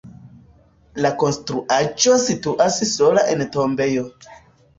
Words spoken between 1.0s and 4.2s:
La konstruaĵo situas sola en tombejo.